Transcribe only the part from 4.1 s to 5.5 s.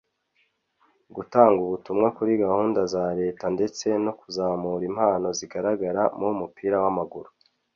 kuzamura impano